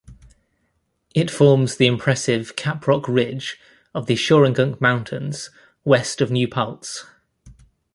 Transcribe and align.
It 1.13 1.29
forms 1.29 1.75
the 1.77 1.85
impressive 1.85 2.55
caprock 2.55 3.07
ridge 3.07 3.59
of 3.93 4.07
the 4.07 4.15
Shawangunk 4.15 4.81
Mountains 4.81 5.51
west 5.85 6.21
of 6.21 6.31
New 6.31 6.47
Paltz. 6.47 7.05